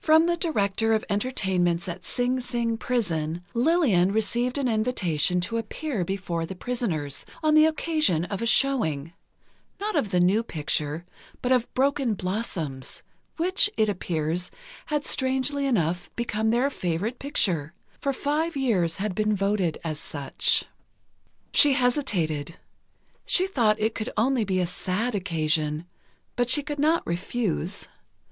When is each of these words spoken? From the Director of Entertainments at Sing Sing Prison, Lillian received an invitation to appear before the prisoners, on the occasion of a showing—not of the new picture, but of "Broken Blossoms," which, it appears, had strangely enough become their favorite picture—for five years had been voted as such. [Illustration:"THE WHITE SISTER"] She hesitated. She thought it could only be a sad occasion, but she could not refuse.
From 0.00 0.26
the 0.26 0.36
Director 0.36 0.92
of 0.92 1.04
Entertainments 1.08 1.88
at 1.88 2.04
Sing 2.04 2.40
Sing 2.40 2.76
Prison, 2.76 3.44
Lillian 3.54 4.10
received 4.10 4.58
an 4.58 4.66
invitation 4.66 5.40
to 5.42 5.56
appear 5.56 6.04
before 6.04 6.44
the 6.44 6.56
prisoners, 6.56 7.24
on 7.44 7.54
the 7.54 7.66
occasion 7.66 8.24
of 8.24 8.42
a 8.42 8.44
showing—not 8.46 9.94
of 9.94 10.10
the 10.10 10.18
new 10.18 10.42
picture, 10.42 11.04
but 11.40 11.52
of 11.52 11.72
"Broken 11.74 12.14
Blossoms," 12.14 13.04
which, 13.36 13.70
it 13.76 13.88
appears, 13.88 14.50
had 14.86 15.06
strangely 15.06 15.64
enough 15.64 16.10
become 16.16 16.50
their 16.50 16.68
favorite 16.68 17.20
picture—for 17.20 18.12
five 18.12 18.56
years 18.56 18.96
had 18.96 19.14
been 19.14 19.32
voted 19.32 19.78
as 19.84 20.00
such. 20.00 20.64
[Illustration:"THE 20.64 20.88
WHITE 20.88 21.54
SISTER"] 21.54 21.62
She 21.62 21.72
hesitated. 22.20 22.56
She 23.24 23.46
thought 23.46 23.78
it 23.78 23.94
could 23.94 24.10
only 24.16 24.44
be 24.44 24.58
a 24.58 24.66
sad 24.66 25.14
occasion, 25.14 25.86
but 26.34 26.50
she 26.50 26.64
could 26.64 26.80
not 26.80 27.06
refuse. 27.06 27.86